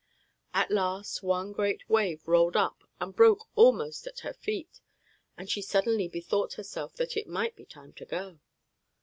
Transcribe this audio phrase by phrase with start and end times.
[0.55, 4.81] At last, one great wave rolled up and broke almost at her feet,
[5.37, 8.39] and she suddenly bethought herself that it might be time to go.